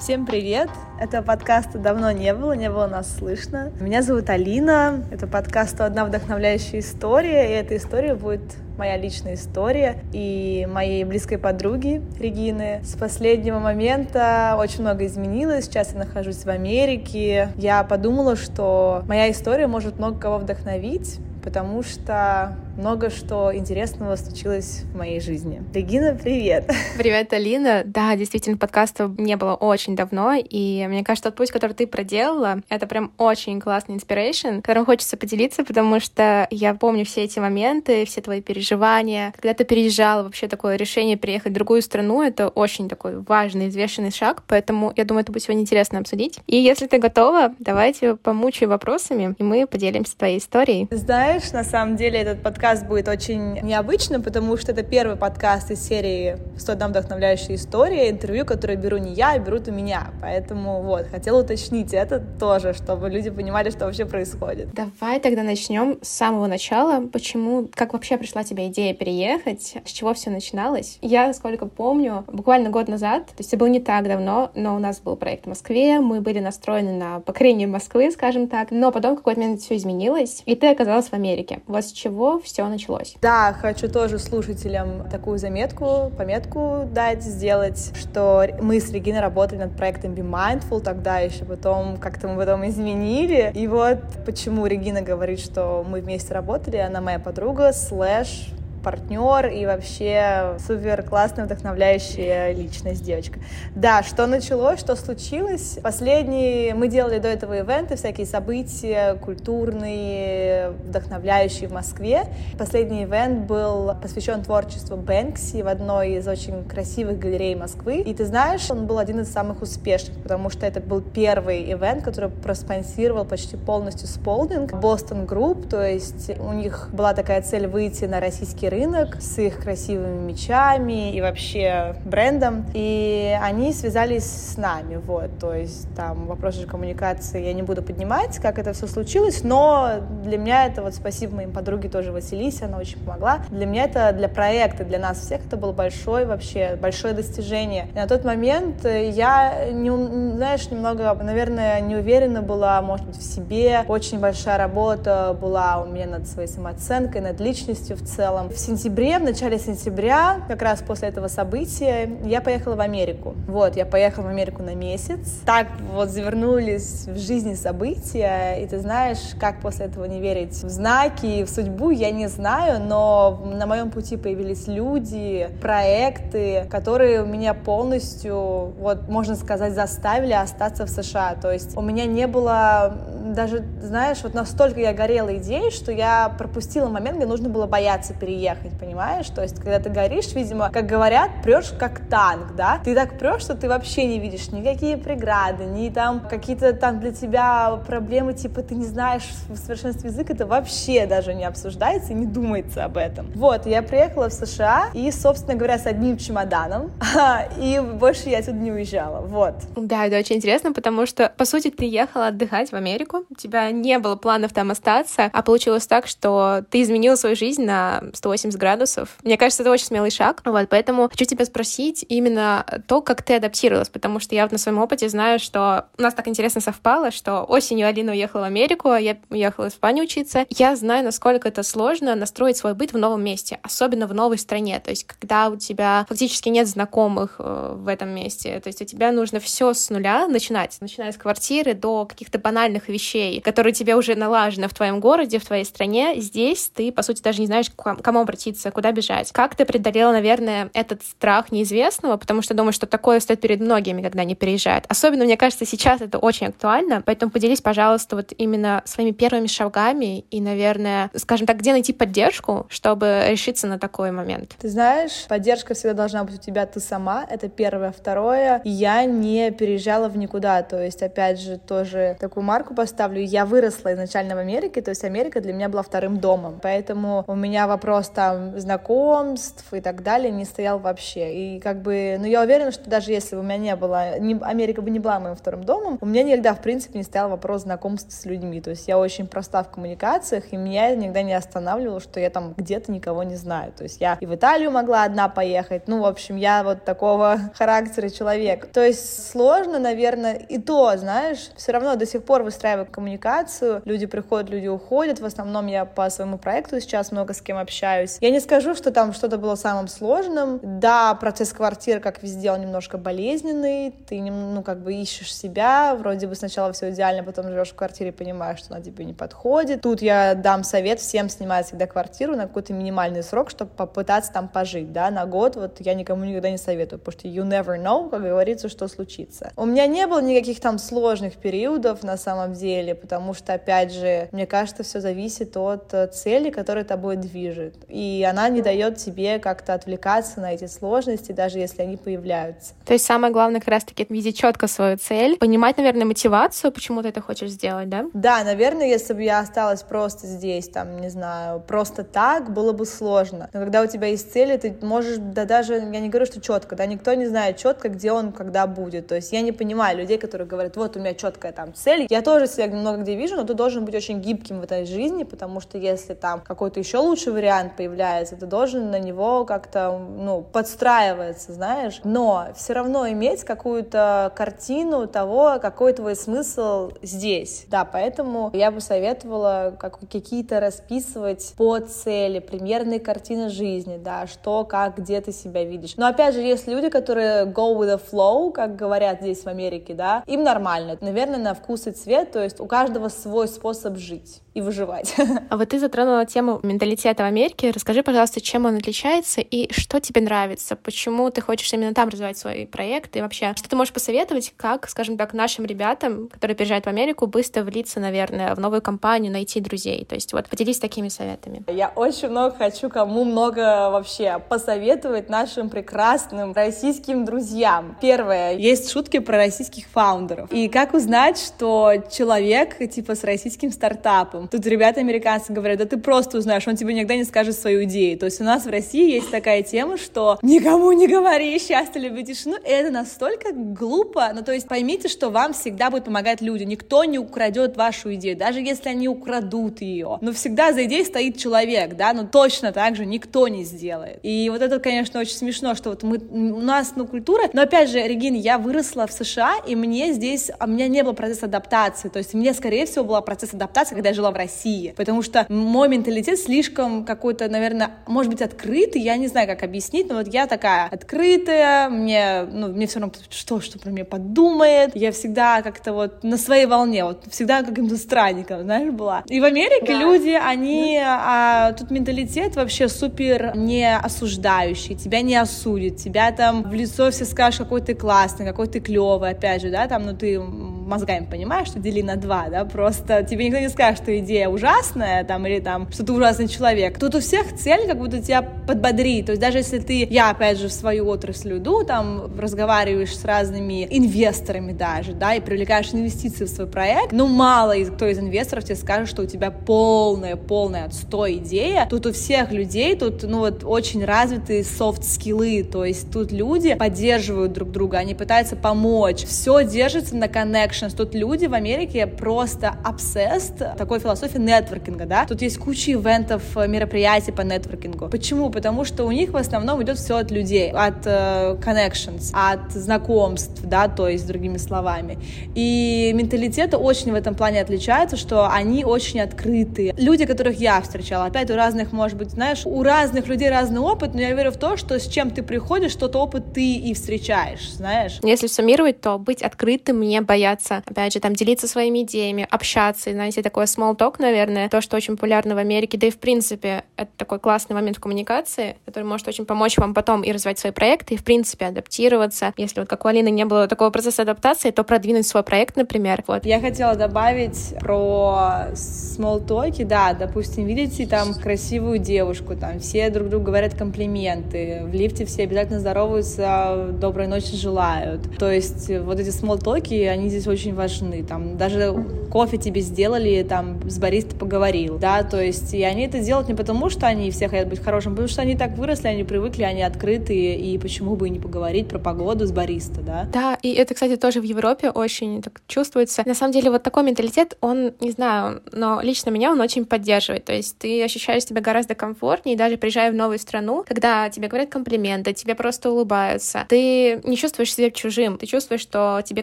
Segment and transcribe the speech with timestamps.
[0.00, 0.70] Всем привет!
[0.98, 3.70] Это подкаста давно не было, не было нас слышно.
[3.80, 5.04] Меня зовут Алина.
[5.10, 8.40] Это подкаст «Одна вдохновляющая история», и эта история будет
[8.78, 12.80] моя личная история и моей близкой подруги Регины.
[12.82, 15.66] С последнего момента очень много изменилось.
[15.66, 17.50] Сейчас я нахожусь в Америке.
[17.56, 24.84] Я подумала, что моя история может много кого вдохновить, потому что много что интересного случилось
[24.92, 25.62] в моей жизни.
[25.74, 26.64] Регина, привет!
[26.96, 27.82] Привет, Алина!
[27.84, 32.62] Да, действительно, подкаста не было очень давно, и мне кажется, тот путь, который ты проделала,
[32.70, 38.06] это прям очень классный inspiration, которым хочется поделиться, потому что я помню все эти моменты,
[38.06, 39.32] все твои переживания.
[39.36, 44.10] Когда ты переезжала, вообще такое решение переехать в другую страну, это очень такой важный, извешенный
[44.10, 46.38] шаг, поэтому я думаю, это будет сегодня интересно обсудить.
[46.46, 50.88] И если ты готова, давайте помучай вопросами, и мы поделимся твоей историей.
[50.90, 55.72] Знаешь, на самом деле этот подкаст подкаст будет очень необычным, потому что это первый подкаст
[55.72, 60.12] из серии «101 вдохновляющая история», интервью, которое беру не я, а берут у меня.
[60.22, 64.72] Поэтому вот, хотела уточнить это тоже, чтобы люди понимали, что вообще происходит.
[64.72, 67.04] Давай тогда начнем с самого начала.
[67.08, 69.78] Почему, как вообще пришла тебе идея переехать?
[69.84, 70.98] С чего все начиналось?
[71.02, 74.78] Я, сколько помню, буквально год назад, то есть это было не так давно, но у
[74.78, 79.14] нас был проект в Москве, мы были настроены на покорение Москвы, скажем так, но потом
[79.14, 81.62] в какой-то момент все изменилось, и ты оказалась в Америке.
[81.66, 83.16] Вот с чего все началось.
[83.20, 89.76] Да, хочу тоже слушателям такую заметку, пометку дать, сделать, что мы с Региной работали над
[89.76, 93.52] проектом Be Mindful тогда еще, потом как-то мы потом изменили.
[93.54, 99.66] И вот почему Регина говорит, что мы вместе работали, она моя подруга, слэш партнер и
[99.66, 103.40] вообще супер классная, вдохновляющая личность девочка.
[103.74, 105.78] Да, что началось, что случилось?
[105.82, 112.24] Последние, мы делали до этого ивенты, всякие события культурные, вдохновляющие в Москве.
[112.58, 117.98] Последний ивент был посвящен творчеству Бэнкси в одной из очень красивых галерей Москвы.
[117.98, 122.02] И ты знаешь, он был один из самых успешных, потому что это был первый ивент,
[122.02, 128.04] который проспонсировал почти полностью Spalding, Boston Group, то есть у них была такая цель выйти
[128.06, 132.66] на российский рынок с их красивыми мячами и вообще брендом.
[132.72, 135.38] И они связались с нами, вот.
[135.38, 140.38] То есть там вопросы коммуникации я не буду поднимать, как это все случилось, но для
[140.38, 143.40] меня это вот спасибо моим подруге тоже Василисе, она очень помогла.
[143.50, 147.88] Для меня это, для проекта, для нас всех это было большое вообще, большое достижение.
[147.92, 153.22] И на тот момент я, не, знаешь, немного, наверное, не уверена была, может быть, в
[153.22, 153.84] себе.
[153.88, 159.22] Очень большая работа была у меня над своей самооценкой, над личностью в целом сентябре, в
[159.22, 163.34] начале сентября, как раз после этого события, я поехала в Америку.
[163.46, 165.40] Вот, я поехала в Америку на месяц.
[165.44, 170.68] Так вот завернулись в жизни события, и ты знаешь, как после этого не верить в
[170.68, 177.54] знаки, в судьбу, я не знаю, но на моем пути появились люди, проекты, которые меня
[177.54, 181.36] полностью, вот, можно сказать, заставили остаться в США.
[181.40, 182.96] То есть у меня не было
[183.34, 188.14] даже, знаешь, вот настолько я горела идеей, что я пропустила момент, где нужно было бояться
[188.14, 189.28] переехать, понимаешь?
[189.28, 192.80] То есть, когда ты горишь, видимо, как говорят, прешь как танк, да?
[192.84, 197.12] Ты так прешь, что ты вообще не видишь никакие преграды, ни там какие-то там для
[197.12, 202.14] тебя проблемы, типа ты не знаешь в совершенстве язык, это вообще даже не обсуждается и
[202.14, 203.30] не думается об этом.
[203.34, 206.92] Вот, я приехала в США и, собственно говоря, с одним чемоданом,
[207.58, 209.54] и больше я отсюда не уезжала, вот.
[209.76, 213.70] Да, это очень интересно, потому что, по сути, ты ехала отдыхать в Америку, у тебя
[213.70, 218.58] не было планов там остаться, а получилось так, что ты изменила свою жизнь на 180
[218.58, 219.16] градусов.
[219.22, 220.42] Мне кажется, это очень смелый шаг.
[220.44, 224.58] Вот, поэтому хочу тебя спросить именно то, как ты адаптировалась, потому что я вот на
[224.58, 228.90] своем опыте знаю, что у нас так интересно совпало, что осенью Алина уехала в Америку,
[228.90, 230.46] а я уехала в Испанию учиться.
[230.48, 234.80] Я знаю, насколько это сложно настроить свой быт в новом месте, особенно в новой стране.
[234.80, 238.84] То есть, когда у тебя фактически нет знакомых э, в этом месте, то есть у
[238.84, 243.72] тебя нужно все с нуля начинать, начиная с квартиры до каких-то банальных вещей, вещей, которые
[243.72, 247.46] тебе уже налажены в твоем городе, в твоей стране, здесь ты, по сути, даже не
[247.46, 249.32] знаешь, к кому обратиться, куда бежать.
[249.32, 254.02] Как ты преодолела, наверное, этот страх неизвестного, потому что думаю, что такое стоит перед многими,
[254.02, 254.84] когда они переезжают.
[254.88, 260.20] Особенно, мне кажется, сейчас это очень актуально, поэтому поделись, пожалуйста, вот именно своими первыми шагами
[260.30, 264.54] и, наверное, скажем так, где найти поддержку, чтобы решиться на такой момент.
[264.58, 267.92] Ты знаешь, поддержка всегда должна быть у тебя ты сама, это первое.
[267.92, 273.22] Второе, я не переезжала в никуда, то есть, опять же, тоже такую марку поставила, ставлю,
[273.22, 277.34] я выросла изначально в Америке, то есть Америка для меня была вторым домом, поэтому у
[277.34, 281.32] меня вопрос там знакомств и так далее не стоял вообще.
[281.32, 284.38] И как бы, ну я уверена, что даже если бы у меня не было, не,
[284.42, 287.62] Америка бы не была моим вторым домом, у меня никогда, в принципе, не стоял вопрос
[287.62, 288.60] знакомств с людьми.
[288.60, 292.52] То есть я очень проста в коммуникациях, и меня никогда не останавливало, что я там
[292.58, 293.72] где-то никого не знаю.
[293.72, 295.88] То есть я и в Италию могла одна поехать.
[295.88, 298.66] Ну, в общем, я вот такого характера человек.
[298.66, 303.82] То есть сложно, наверное, и то, знаешь, все равно до сих пор выстраиваю коммуникацию.
[303.84, 305.20] Люди приходят, люди уходят.
[305.20, 308.18] В основном я по своему проекту сейчас много с кем общаюсь.
[308.20, 310.60] Я не скажу, что там что-то было самым сложным.
[310.62, 313.94] Да, процесс квартиры, как везде, он немножко болезненный.
[314.08, 315.94] Ты, ну, как бы ищешь себя.
[315.94, 319.82] Вроде бы сначала все идеально, потом живешь в квартире, понимаешь, что она тебе не подходит.
[319.82, 324.48] Тут я дам совет всем снимать всегда квартиру на какой-то минимальный срок, чтобы попытаться там
[324.48, 325.56] пожить, да, на год.
[325.56, 329.52] Вот я никому никогда не советую, потому что you never know, как говорится, что случится.
[329.56, 334.28] У меня не было никаких там сложных периодов на самом деле, потому что, опять же,
[334.32, 337.74] мне кажется, все зависит от э, цели, которая тобой движет.
[337.88, 342.74] И она не дает тебе как-то отвлекаться на эти сложности, даже если они появляются.
[342.84, 347.08] То есть самое главное как раз-таки видеть четко свою цель, понимать, наверное, мотивацию, почему ты
[347.08, 348.06] это хочешь сделать, да?
[348.12, 352.86] Да, наверное, если бы я осталась просто здесь, там, не знаю, просто так, было бы
[352.86, 353.48] сложно.
[353.52, 356.76] Но когда у тебя есть цели, ты можешь, да даже, я не говорю, что четко,
[356.76, 359.06] да, никто не знает четко, где он, когда будет.
[359.06, 362.06] То есть я не понимаю людей, которые говорят, вот у меня четкая там цель.
[362.08, 365.24] Я тоже себя много где вижу, но ты должен быть очень гибким в этой жизни,
[365.24, 370.42] потому что если там какой-то еще лучший вариант появляется, ты должен на него как-то, ну,
[370.42, 372.00] подстраиваться, знаешь.
[372.04, 377.64] Но все равно иметь какую-то картину того, какой твой смысл здесь.
[377.68, 384.64] Да, поэтому я бы советовала как, какие-то расписывать по цели, примерные картины жизни, да, что,
[384.64, 385.94] как, где ты себя видишь.
[385.96, 389.94] Но опять же, есть люди, которые go with the flow, как говорят здесь в Америке,
[389.94, 390.96] да, им нормально.
[391.00, 395.14] Наверное, на вкус и цвет, то есть у каждого свой способ жить и выживать.
[395.48, 397.70] А вот ты затронула тему менталитета в Америке.
[397.70, 400.76] Расскажи, пожалуйста, чем он отличается и что тебе нравится?
[400.76, 403.16] Почему ты хочешь именно там развивать свой проект?
[403.16, 407.26] И вообще, что ты можешь посоветовать, как, скажем так, нашим ребятам, которые приезжают в Америку,
[407.26, 410.04] быстро влиться, наверное, в новую компанию, найти друзей?
[410.04, 411.64] То есть вот поделись такими советами.
[411.68, 417.96] Я очень много хочу кому много вообще посоветовать нашим прекрасным российским друзьям.
[418.00, 420.52] Первое, есть шутки про российских фаундеров.
[420.52, 425.96] И как узнать, что человек типа с российским стартапом, Тут ребята американцы говорят, да ты
[425.96, 428.18] просто узнаешь, он тебе никогда не скажет свою идею.
[428.18, 432.24] То есть у нас в России есть такая тема, что никому не говори, счастье, любви,
[432.24, 432.56] тишину.
[432.56, 434.30] И это настолько глупо.
[434.34, 436.64] Ну, то есть поймите, что вам всегда будут помогать люди.
[436.64, 440.18] Никто не украдет вашу идею, даже если они украдут ее.
[440.20, 444.20] Но всегда за идеей стоит человек, да, но точно так же никто не сделает.
[444.22, 447.90] И вот это, конечно, очень смешно, что вот мы, у нас, ну, культура, но опять
[447.90, 451.46] же, Регин, я выросла в США, и мне здесь, а у меня не было процесса
[451.46, 455.22] адаптации, то есть мне, скорее всего, был процесс адаптации, когда я жила в России, потому
[455.22, 460.16] что мой менталитет слишком какой-то, наверное, может быть, открытый, я не знаю, как объяснить, но
[460.16, 465.12] вот я такая открытая, мне, ну, мне все равно, что, что про меня подумает, я
[465.12, 469.22] всегда как-то вот на своей волне, вот всегда каким-то странником, знаешь, была.
[469.26, 470.00] И в Америке да.
[470.00, 476.74] люди, они, а, тут менталитет вообще супер не осуждающий, тебя не осудит, тебя там в
[476.74, 480.40] лицо все скажут, какой ты классный, какой ты клевый, опять же, да, там, ну, ты
[480.86, 485.24] мозгами понимаешь, что дели на два, да, просто тебе никто не скажет, что идея ужасная,
[485.24, 486.98] там, или там, что ты ужасный человек.
[486.98, 490.58] Тут у всех цель как будто тебя подбодрить, то есть даже если ты, я, опять
[490.58, 496.44] же, в свою отрасль иду, там, разговариваешь с разными инвесторами даже, да, и привлекаешь инвестиции
[496.44, 500.84] в свой проект, ну, мало кто из инвесторов тебе скажет, что у тебя полная, полная
[500.84, 501.86] отстой идея.
[501.88, 507.52] Тут у всех людей, тут, ну, вот, очень развитые софт-скиллы, то есть тут люди поддерживают
[507.52, 510.28] друг друга, они пытаются помочь, все держится на
[510.70, 516.42] connections, тут люди в Америке просто obsessed такой философии нетворкинга, да, тут есть куча ивентов,
[516.56, 518.08] мероприятий по нетворкингу.
[518.08, 518.50] Почему?
[518.50, 523.62] Потому что у них в основном идет все от людей, от uh, connections, от знакомств,
[523.62, 525.18] да, то есть другими словами.
[525.54, 529.94] И менталитеты очень в этом плане отличаются, что они очень открытые.
[529.98, 534.14] Люди, которых я встречала, опять у разных, может быть, знаешь, у разных людей разный опыт,
[534.14, 537.70] но я верю в то, что с чем ты приходишь, тот опыт ты и встречаешь,
[537.72, 538.18] знаешь.
[538.22, 543.42] Если суммировать, то быть открытым, не бояться, опять же, там, делиться своими идеями, общаться, знаете,
[543.42, 547.10] такое small talk, наверное, то, что очень популярно в Америке, да и в принципе это
[547.16, 551.14] такой классный момент в коммуникации, который может очень помочь вам потом и развивать свои проекты,
[551.14, 552.52] и в принципе адаптироваться.
[552.56, 556.24] Если вот как у Алины не было такого процесса адаптации, то продвинуть свой проект, например.
[556.26, 556.44] Вот.
[556.44, 563.28] Я хотела добавить про small talk, да, допустим, видите там красивую девушку, там все друг
[563.28, 568.38] другу говорят комплименты, в лифте все обязательно здороваются, доброй ночи желают.
[568.38, 571.22] То есть вот эти small talk, они здесь очень важны.
[571.22, 571.94] Там даже
[572.30, 576.54] кофе тебе сделали, там с бариста поговорил, да, то есть и они это делают не
[576.54, 579.82] потому, что они все хотят быть хорошим, потому что они так выросли, они привыкли, они
[579.82, 583.28] открытые, и почему бы и не поговорить про погоду с бариста, да?
[583.32, 586.22] Да, и это, кстати, тоже в Европе очень так чувствуется.
[586.24, 590.44] На самом деле вот такой менталитет, он, не знаю, но лично меня он очень поддерживает,
[590.44, 594.70] то есть ты ощущаешь себя гораздо комфортнее, даже приезжая в новую страну, когда тебе говорят
[594.70, 599.42] комплименты, тебе просто улыбаются, ты не чувствуешь себя чужим, ты чувствуешь, что тебе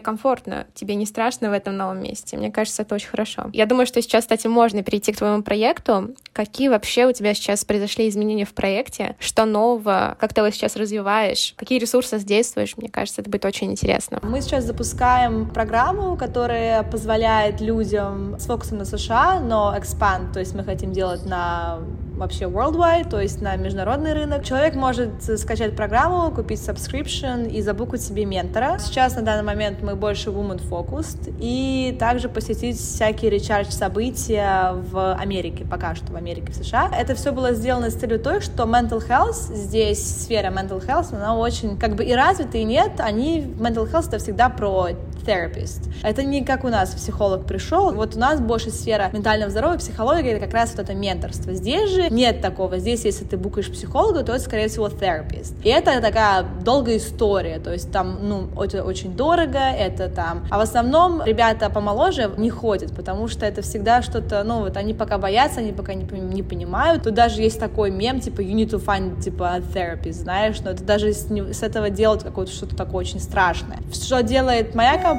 [0.00, 2.36] комфортно, тебе не страшно в этом новом месте.
[2.36, 3.50] Мне кажется, это очень хорошо.
[3.52, 6.14] Я думаю, что сейчас, кстати, можно перейти к твоему проекту.
[6.32, 9.16] Какие вообще у тебя сейчас произошли изменения в проекте?
[9.18, 10.16] Что нового?
[10.20, 11.54] Как ты его сейчас развиваешь?
[11.56, 12.76] Какие ресурсы задействуешь?
[12.76, 14.20] Мне кажется, это будет очень интересно.
[14.22, 20.54] Мы сейчас запускаем программу, которая позволяет людям с фокусом на США, но expand, то есть
[20.54, 21.78] мы хотим делать на
[22.18, 24.44] вообще worldwide, то есть на международный рынок.
[24.44, 28.78] Человек может скачать программу, купить subscription и забукать себе ментора.
[28.78, 35.14] Сейчас на данный момент мы больше woman focused и также посетить всякие recharge события в
[35.14, 36.90] Америке, пока что в Америке, в США.
[36.96, 41.36] Это все было сделано с целью той, что mental health здесь, сфера mental health, она
[41.36, 42.92] очень как бы и развита, и нет.
[42.98, 44.88] Они, mental health это всегда про
[45.26, 45.88] therapist.
[46.02, 47.92] Это не как у нас психолог пришел.
[47.92, 51.52] Вот у нас больше сфера ментального здоровья, психология, это как раз вот это менторство.
[51.52, 52.78] Здесь же нет такого.
[52.78, 55.54] Здесь, если ты букаешь психолога, то это, скорее всего, therapist.
[55.62, 57.58] И это такая долгая история.
[57.58, 60.46] То есть там, ну, это очень дорого, это там...
[60.50, 64.94] А в основном ребята помоложе не ходят, потому что это всегда что-то, ну, вот они
[64.94, 67.04] пока боятся, они пока не, не понимают.
[67.04, 70.84] Тут даже есть такой мем, типа, you need to find, типа, therapist, знаешь, но это
[70.84, 73.78] даже с, с этого делать какое-то что-то такое очень страшное.
[73.92, 75.17] Что делает моя компания,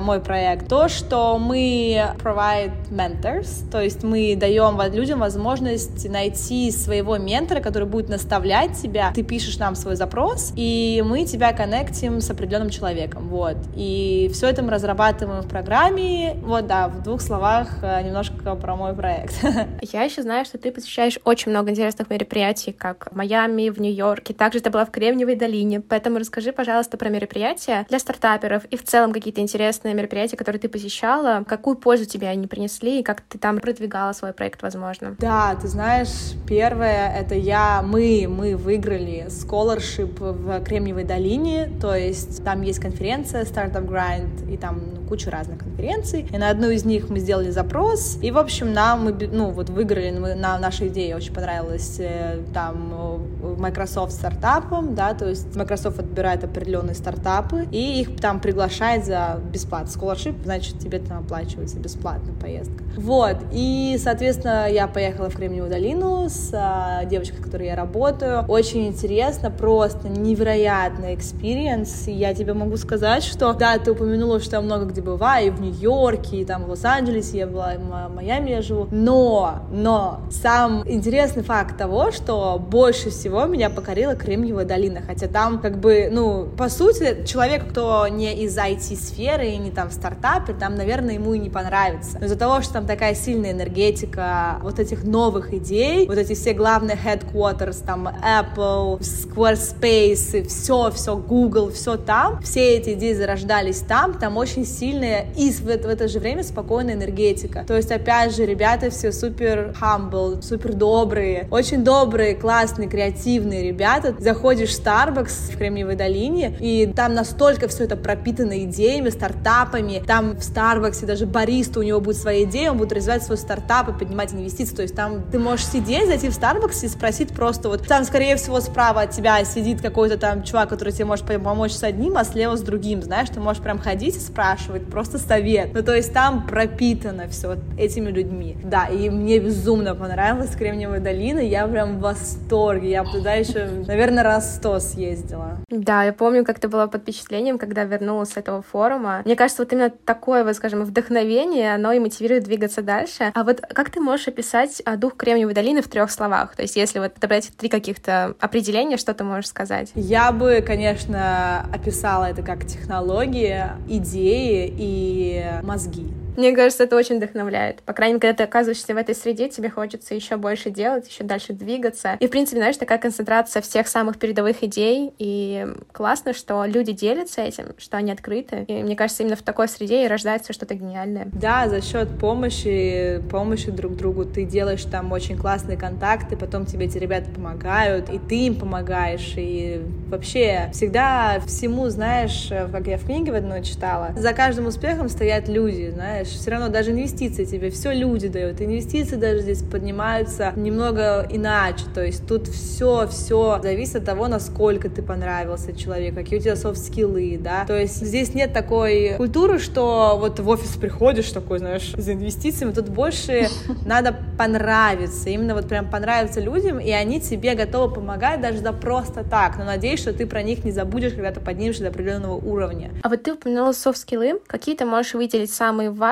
[0.00, 0.68] мой проект?
[0.68, 7.88] То, что мы provide mentors, то есть мы даем людям возможность найти своего ментора, который
[7.88, 9.12] будет наставлять тебя.
[9.14, 13.28] Ты пишешь нам свой запрос, и мы тебя коннектим с определенным человеком.
[13.28, 13.56] Вот.
[13.74, 16.36] И все это мы разрабатываем в программе.
[16.42, 19.34] Вот, да, в двух словах э, немножко про мой проект.
[19.92, 24.34] Я еще знаю, что ты посещаешь очень много интересных мероприятий, как в Майами, в Нью-Йорке.
[24.34, 25.80] Также ты была в Кремниевой долине.
[25.80, 30.68] Поэтому расскажи, пожалуйста, про мероприятия для стартаперов и в целом какие-то интересные мероприятия, которые ты
[30.68, 31.44] посещала.
[31.46, 35.14] Какую пользу тебе они принесли и как ты там продвигала свой проект, возможно?
[35.20, 36.08] Да, ты знаешь,
[36.52, 43.44] Первое— это я, мы, мы выиграли scholarship в Кремниевой долине, то есть там есть конференция
[43.44, 47.50] Startup Grind, и там ну, куча разных конференций, и на одну из них мы сделали
[47.50, 51.96] запрос, и, в общем, нам, мы, ну, вот выиграли, мы, на, наша идея очень понравилась
[52.00, 53.22] э, там
[53.58, 59.11] Microsoft стартапам, да, то есть Microsoft отбирает определенные стартапы, и их там приглашает за
[59.52, 59.88] бесплатно.
[59.88, 62.84] Scholarship, значит, тебе там оплачивается бесплатно поездка.
[62.96, 68.44] Вот, и, соответственно, я поехала в Кремниевую долину с а, девочкой, с которой я работаю.
[68.48, 72.06] Очень интересно, просто невероятный experience.
[72.06, 75.60] Я тебе могу сказать, что, да, ты упомянула, что я много где бываю, и в
[75.60, 78.88] Нью-Йорке, и там в Лос-Анджелесе, я была, в Майами я живу.
[78.90, 85.60] Но, но, сам интересный факт того, что больше всего меня покорила Кремниевая долина, хотя там,
[85.60, 88.56] как бы, ну, по сути, человек, кто не из
[89.02, 92.18] IT-сферы и не там в стартапе, там, наверное, ему и не понравится.
[92.18, 96.52] Но из-за того, что там такая сильная энергетика вот этих новых идей, вот эти все
[96.52, 104.14] главные headquarters, там, Apple, Squarespace, все, все, Google, все там, все эти идеи зарождались там,
[104.14, 107.64] там очень сильная и в, в это же время спокойная энергетика.
[107.66, 114.14] То есть, опять же, ребята все супер humble, супер добрые, очень добрые, классные, креативные ребята.
[114.18, 120.02] Заходишь в Starbucks в Кремниевой долине, и там настолько все это пропитано идеями, стартапами.
[120.06, 123.88] Там в Starbucks даже бариста, у него будет своя идея, он будет развивать свой стартап
[123.88, 124.74] и поднимать инвестиции.
[124.74, 128.36] То есть там ты можешь сидеть, зайти в Starbucks и спросить просто вот, там, скорее
[128.36, 132.24] всего, справа от тебя сидит какой-то там чувак, который тебе может помочь с одним, а
[132.24, 135.70] слева с другим, знаешь, ты можешь прям ходить и спрашивать просто совет.
[135.74, 138.56] Ну, то есть там пропитано все вот этими людьми.
[138.62, 144.22] Да, и мне безумно понравилась Кремниевая долина, я прям в восторге, я туда еще, наверное,
[144.22, 145.58] раз сто съездила.
[145.70, 148.81] Да, я помню, как ты была под впечатлением, когда вернулась с этого форума.
[149.24, 153.30] Мне кажется, вот именно такое, вот, скажем, вдохновение, оно и мотивирует двигаться дальше.
[153.34, 156.56] А вот как ты можешь описать а, дух Кремниевой долины в трех словах?
[156.56, 159.90] То есть, если вот подобрать три каких-то определения, что ты можешь сказать?
[159.94, 166.21] Я бы, конечно, описала это как технологии, идеи и мозги.
[166.36, 167.82] Мне кажется, это очень вдохновляет.
[167.82, 171.24] По крайней мере, когда ты оказываешься в этой среде, тебе хочется еще больше делать, еще
[171.24, 172.16] дальше двигаться.
[172.20, 175.12] И, в принципе, знаешь, такая концентрация всех самых передовых идей.
[175.18, 178.64] И классно, что люди делятся этим, что они открыты.
[178.68, 181.28] И мне кажется, именно в такой среде и рождается что-то гениальное.
[181.32, 186.86] Да, за счет помощи, помощи друг другу ты делаешь там очень классные контакты, потом тебе
[186.86, 189.34] эти ребята помогают, и ты им помогаешь.
[189.36, 195.08] И вообще всегда всему, знаешь, как я в книге в одной читала, за каждым успехом
[195.08, 198.60] стоят люди, знаешь, все равно даже инвестиции тебе все люди дают.
[198.60, 204.88] Инвестиции даже здесь поднимаются немного иначе, то есть тут все, все зависит от того, насколько
[204.88, 210.16] ты понравился человеку, какие у тебя софт-скиллы, да, то есть здесь нет такой культуры, что
[210.18, 213.48] вот в офис приходишь такой, знаешь, за инвестициями, тут больше
[213.86, 219.24] надо понравиться, именно вот прям понравиться людям, и они тебе готовы помогать даже за просто
[219.24, 222.90] так, но надеюсь, что ты про них не забудешь, когда ты поднимешься до определенного уровня.
[223.02, 226.11] А вот ты упомянула софт-скиллы, какие ты можешь выделить самые важные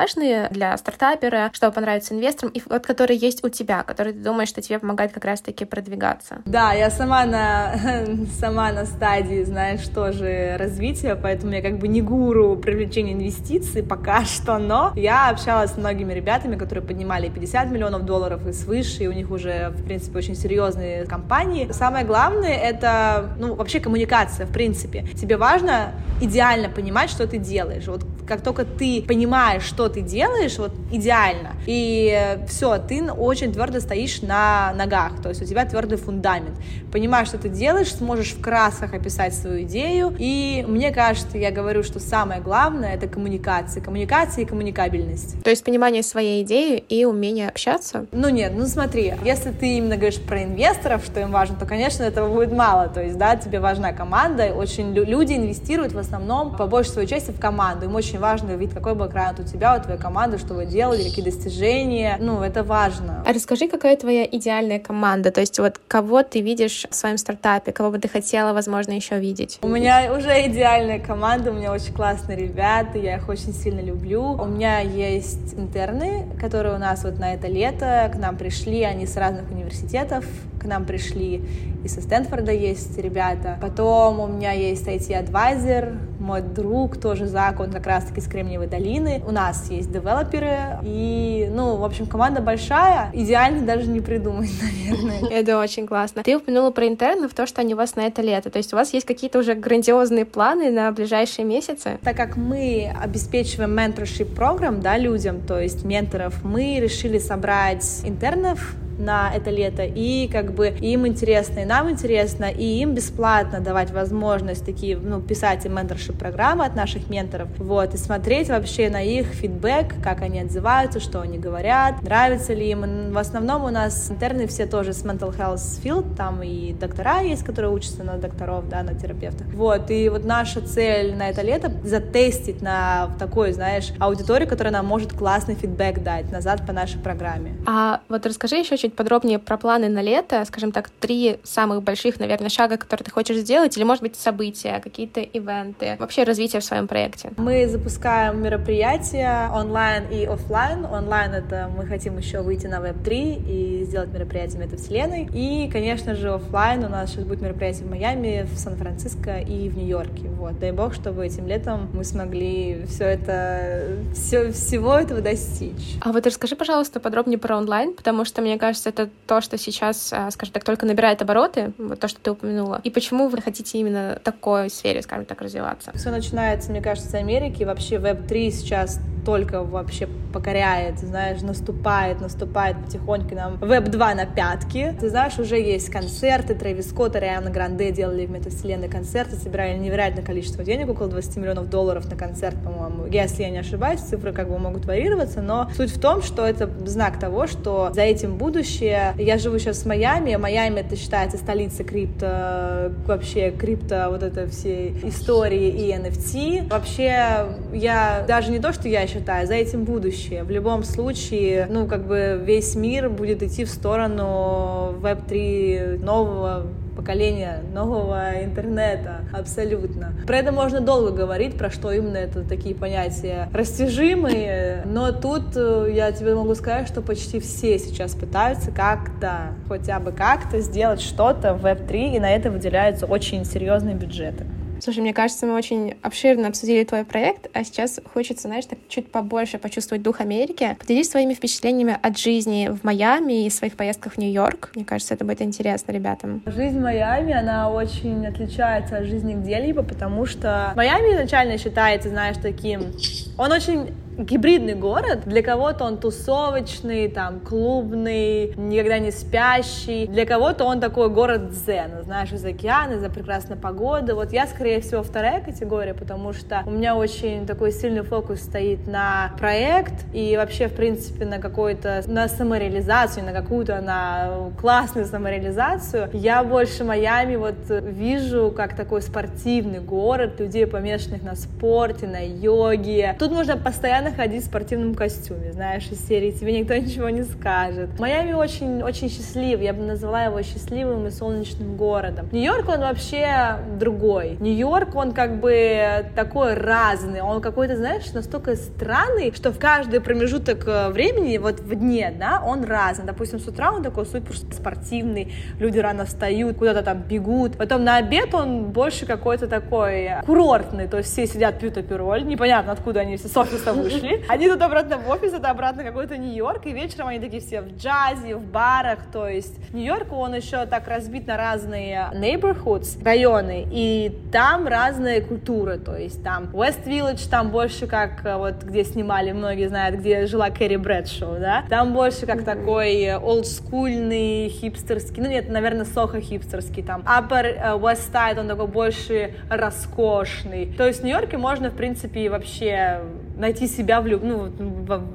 [0.50, 4.62] для стартапера, чтобы понравиться инвесторам, и вот которые есть у тебя, которые ты думаешь, что
[4.62, 6.42] тебе помогает как раз-таки продвигаться?
[6.44, 7.74] Да, я сама на,
[8.38, 14.24] сама на стадии, знаешь, тоже развития, поэтому я как бы не гуру привлечения инвестиций пока
[14.24, 19.08] что, но я общалась с многими ребятами, которые поднимали 50 миллионов долларов и свыше, и
[19.08, 21.70] у них уже, в принципе, очень серьезные компании.
[21.72, 25.06] Самое главное— это, ну, вообще коммуникация, в принципе.
[25.20, 27.86] Тебе важно идеально понимать, что ты делаешь.
[27.86, 33.80] Вот как только ты понимаешь, что ты делаешь, вот идеально, и все, ты очень твердо
[33.80, 36.56] стоишь на ногах, то есть у тебя твердый фундамент.
[36.92, 41.82] Понимаешь, что ты делаешь, сможешь в красках описать свою идею, и мне кажется, я говорю,
[41.82, 45.42] что самое главное— это коммуникация, коммуникация и коммуникабельность.
[45.42, 48.06] То есть понимание своей идеи и умение общаться?
[48.12, 52.02] Ну нет, ну смотри, если ты именно говоришь про инвесторов, что им важно, то, конечно,
[52.02, 56.66] этого будет мало, то есть, да, тебе важна команда, очень люди инвестируют в основном по
[56.66, 60.00] большей своей части в команду, им очень важно видеть, какой бэкграунд у тебя, у твоей
[60.00, 62.16] команды, что вы делали, какие достижения.
[62.20, 63.24] Ну, это важно.
[63.26, 65.30] А расскажи, какая твоя идеальная команда?
[65.30, 69.18] То есть вот кого ты видишь в своем стартапе, кого бы ты хотела, возможно, еще
[69.18, 69.58] видеть?
[69.62, 74.22] У меня уже идеальная команда, у меня очень классные ребята, я их очень сильно люблю.
[74.22, 79.06] У меня есть интерны, которые у нас вот на это лето к нам пришли, они
[79.06, 80.24] с разных университетов,
[80.60, 81.42] к нам пришли
[81.84, 83.58] и со Стэнфорда есть ребята.
[83.60, 89.22] Потом у меня есть IT-адвайзер, мой друг тоже Зак, он как раз-таки с Кремниевой долины.
[89.26, 95.30] У нас есть девелоперы, и, ну, в общем, команда большая, идеально даже не придумать, наверное.
[95.30, 96.22] Это очень классно.
[96.22, 98.76] Ты упомянула про интернов, то, что они у вас на это лето, то есть у
[98.76, 101.98] вас есть какие-то уже грандиозные планы на ближайшие месяцы?
[102.04, 108.74] Так как мы обеспечиваем mentorship программ, да, людям, то есть менторов, мы решили собрать интернов,
[109.00, 113.90] на это лето, и как бы им интересно, и нам интересно, и им бесплатно давать
[113.90, 119.02] возможность такие, ну, писать им менторшип программы от наших менторов, вот, и смотреть вообще на
[119.02, 123.12] их фидбэк, как они отзываются, что они говорят, нравится ли им.
[123.12, 127.44] В основном у нас интерны все тоже с mental health field, там и доктора есть,
[127.44, 129.46] которые учатся на докторов, да, на терапевтов.
[129.54, 134.86] Вот, и вот наша цель на это лето затестить на такой, знаешь, аудиторию, которая нам
[134.86, 137.56] может классный фидбэк дать назад по нашей программе.
[137.66, 141.82] А вот расскажи еще чуть чуть подробнее про планы на лето, скажем так, три самых
[141.82, 146.60] больших, наверное, шага, которые ты хочешь сделать, или, может быть, события, какие-то ивенты, вообще развитие
[146.60, 147.30] в своем проекте?
[147.36, 150.84] Мы запускаем мероприятия онлайн и офлайн.
[150.84, 155.28] Онлайн— это мы хотим еще выйти на Web3 и сделать мероприятие метавселенной.
[155.32, 159.76] И, конечно же, офлайн у нас сейчас будет мероприятие в Майами, в Сан-Франциско и в
[159.76, 160.28] Нью-Йорке.
[160.28, 160.58] Вот.
[160.58, 165.96] Дай бог, чтобы этим летом мы смогли все это, все, всего этого достичь.
[166.00, 169.58] А вот расскажи, пожалуйста, подробнее про онлайн, потому что, мне кажется, кажется, это то, что
[169.58, 172.80] сейчас, а, скажем так, только набирает обороты, вот то, что ты упомянула.
[172.84, 175.92] И почему вы хотите именно в такой сфере, скажем так, развиваться?
[175.94, 177.64] Все начинается, мне кажется, с Америки.
[177.64, 184.94] Вообще Web3 сейчас только вообще покоряет, знаешь, наступает, наступает потихоньку нам Web 2 на пятки.
[184.98, 189.76] Ты знаешь, уже есть концерты, Трэвис Скотт и Риана Гранде делали в метавселенной концерты, собирали
[189.78, 193.06] невероятное количество денег, около 20 миллионов долларов на концерт, по-моему.
[193.06, 196.70] Если я не ошибаюсь, цифры как бы могут варьироваться, но суть в том, что это
[196.86, 198.69] знак того, что за этим будущее.
[198.80, 204.88] Я живу сейчас в Майами, Майами это считается столица крипто, вообще крипто, вот это все
[205.02, 206.68] истории и NFT.
[206.68, 210.44] Вообще, я даже не то, что я считаю, за этим будущее.
[210.44, 216.66] В любом случае, ну, как бы весь мир будет идти в сторону Web3 нового
[217.00, 220.12] поколения нового интернета, абсолютно.
[220.26, 225.90] Про это можно долго говорить, про что именно это такие понятия растяжимые, но тут э,
[225.94, 231.54] я тебе могу сказать, что почти все сейчас пытаются как-то, хотя бы как-то сделать что-то
[231.54, 234.44] в Web3, и на это выделяются очень серьезные бюджеты.
[234.80, 239.10] Слушай, мне кажется, мы очень обширно обсудили твой проект, а сейчас хочется, знаешь, так чуть
[239.10, 240.76] побольше почувствовать дух Америки.
[240.78, 244.70] Поделись своими впечатлениями от жизни в Майами и своих поездках в Нью-Йорк.
[244.74, 246.42] Мне кажется, это будет интересно ребятам.
[246.46, 252.36] Жизнь в Майами, она очень отличается от жизни где-либо, потому что Майами изначально считается, знаешь,
[252.40, 252.92] таким...
[253.36, 255.22] Он очень гибридный город.
[255.24, 260.06] Для кого-то он тусовочный, там, клубный, никогда не спящий.
[260.06, 264.14] Для кого-то он такой город дзен, знаешь, из океана, из-за прекрасной погоды.
[264.14, 268.86] Вот я, скорее всего, вторая категория, потому что у меня очень такой сильный фокус стоит
[268.86, 276.10] на проект и вообще, в принципе, на какой-то, на самореализацию, на какую-то, на классную самореализацию.
[276.12, 283.16] Я больше Майами вот вижу как такой спортивный город, людей, помешанных на спорте, на йоге.
[283.18, 287.22] Тут нужно постоянно постоянно ходить в спортивном костюме, знаешь, из серии «Тебе никто ничего не
[287.24, 287.98] скажет».
[287.98, 292.28] Майами очень, очень счастлив, я бы назвала его счастливым и солнечным городом.
[292.32, 294.36] Нью-Йорк, он вообще другой.
[294.40, 300.66] Нью-Йорк, он как бы такой разный, он какой-то, знаешь, настолько странный, что в каждый промежуток
[300.66, 303.06] э, времени, вот в дне, да, он разный.
[303.06, 307.56] Допустим, с утра он такой супер спортивный, люди рано встают, куда-то там бегут.
[307.56, 312.72] Потом на обед он больше какой-то такой курортный, то есть все сидят, пьют апероль, непонятно,
[312.72, 314.24] откуда они все с офиса вышли ушли.
[314.28, 317.76] Они тут обратно в офис, это обратно какой-то Нью-Йорк, и вечером они такие все в
[317.76, 324.16] джазе, в барах, то есть Нью-Йорк, он еще так разбит на разные neighborhoods, районы, и
[324.32, 329.32] там разные культуры, то есть там West Village, там больше как э, вот где снимали,
[329.32, 335.48] многие знают, где жила Кэрри Брэдшоу, да, там больше как такой олдскульный, хипстерский, ну нет,
[335.48, 341.04] наверное, сохо хипстерский, там Upper э, West Side, он такой больше роскошный, то есть в
[341.04, 343.00] Нью-Йорке можно, в принципе, вообще
[343.40, 344.48] найти себя в, ну,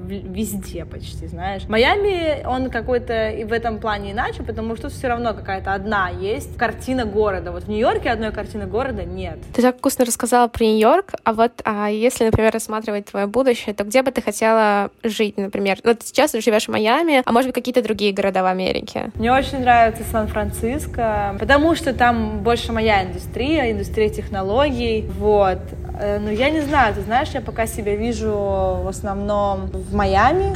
[0.06, 1.62] везде почти, знаешь.
[1.68, 6.56] Майами, он какой-то и в этом плане иначе, потому что все равно какая-то одна есть
[6.56, 7.52] картина города.
[7.52, 9.38] Вот в Нью-Йорке одной картины города нет.
[9.54, 13.84] Ты так вкусно рассказала про Нью-Йорк, а вот а если, например, рассматривать твое будущее, то
[13.84, 15.78] где бы ты хотела жить, например?
[15.84, 19.12] Вот сейчас ты живешь в Майами, а может быть какие-то другие города в Америке?
[19.14, 25.58] Мне очень нравится Сан-Франциско, потому что там больше моя индустрия, индустрия технологий, вот.
[25.98, 30.54] Э, ну, я не знаю, ты знаешь, я пока себя вижу в основном в Майами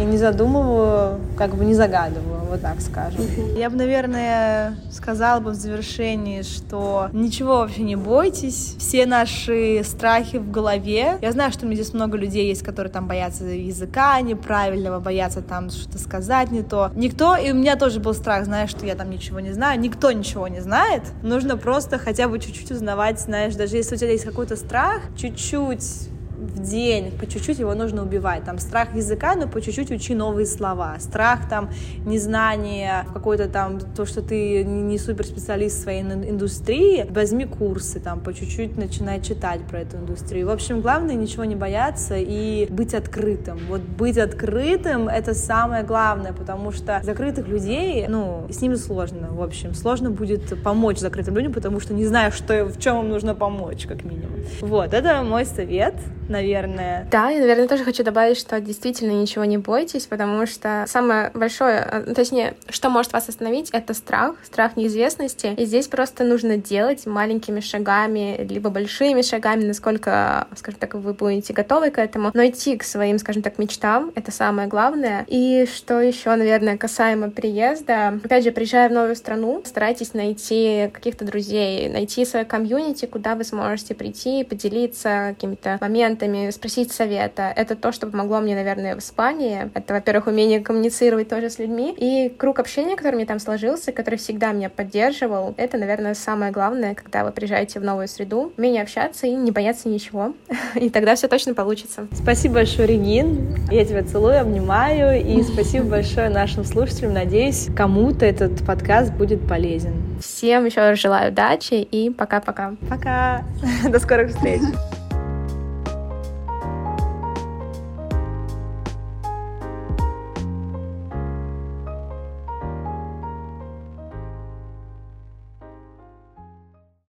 [0.00, 3.22] и не задумываю, как бы не загадываю, вот так скажем.
[3.56, 10.36] Я бы, наверное, сказала бы в завершении, что ничего вообще не бойтесь, все наши страхи
[10.36, 11.16] в голове.
[11.22, 15.40] Я знаю, что у меня здесь много людей есть, которые там боятся языка неправильного, боятся
[15.40, 16.90] там что-то сказать не то.
[16.94, 20.12] Никто, и у меня тоже был страх, знаешь, что я там ничего не знаю, никто
[20.12, 24.24] ничего не знает, нужно просто хотя бы чуть-чуть узнавать, знаешь, даже если у тебя есть
[24.24, 24.75] какой-то страх,
[25.16, 28.44] чуть-чуть в день, по чуть-чуть его нужно убивать.
[28.44, 30.96] Там страх языка, но по чуть-чуть учи новые слова.
[30.98, 31.70] Страх там
[32.04, 38.32] незнание, какой-то там то, что ты не суперспециалист в своей индустрии, возьми курсы, там по
[38.32, 40.46] чуть-чуть начинай читать про эту индустрию.
[40.48, 43.58] В общем, главное ничего не бояться и быть открытым.
[43.68, 49.42] Вот быть открытым— это самое главное, потому что закрытых людей, ну, с ними сложно, в
[49.42, 49.74] общем.
[49.74, 53.86] Сложно будет помочь закрытым людям, потому что не знаю, что, в чем им нужно помочь,
[53.86, 54.40] как минимум.
[54.60, 55.94] Вот, это мой совет
[56.28, 57.06] наверное.
[57.10, 61.86] Да, я, наверное, тоже хочу добавить, что действительно ничего не бойтесь, потому что самое большое,
[61.90, 65.54] э, точнее, что может вас остановить, это страх, страх неизвестности.
[65.56, 71.52] И здесь просто нужно делать маленькими шагами, либо большими шагами, насколько, скажем так, вы будете
[71.52, 75.24] готовы к этому, но идти к своим, скажем так, мечтам, это самое главное.
[75.28, 81.24] И что еще, наверное, касаемо приезда, опять же, приезжая в новую страну, старайтесь найти каких-то
[81.24, 87.52] друзей, найти свое комьюнити, куда вы сможете прийти, поделиться какими-то моментами, клиентами, спросить совета.
[87.54, 89.70] Это то, что помогло мне, наверное, в Испании.
[89.74, 91.94] Это, во-первых, умение коммуницировать тоже с людьми.
[91.96, 96.94] И круг общения, который мне там сложился, который всегда меня поддерживал, это, наверное, самое главное,
[96.94, 98.52] когда вы приезжаете в новую среду.
[98.56, 100.34] Умение общаться и не бояться ничего.
[100.74, 102.06] И тогда все точно получится.
[102.12, 103.54] Спасибо большое, Регин.
[103.70, 105.20] Я тебя целую, обнимаю.
[105.20, 107.14] И спасибо большое нашим слушателям.
[107.14, 109.92] Надеюсь, кому-то этот подкаст будет полезен.
[110.20, 112.74] Всем еще раз желаю удачи и пока-пока.
[112.88, 113.44] Пока.
[113.88, 114.62] До скорых встреч.